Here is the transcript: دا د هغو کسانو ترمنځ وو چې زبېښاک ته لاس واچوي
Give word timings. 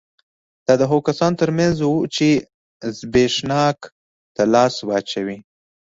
دا 0.65 0.73
د 0.81 0.83
هغو 0.89 1.05
کسانو 1.09 1.39
ترمنځ 1.41 1.75
وو 1.81 1.95
چې 2.15 2.27
زبېښاک 2.97 3.79
ته 4.35 4.43
لاس 4.53 4.75
واچوي 4.87 5.37